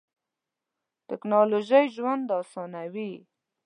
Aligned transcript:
ټیکنالوژی 1.07 1.83
ژوند 1.95 2.27
اسانوی. 2.39 3.11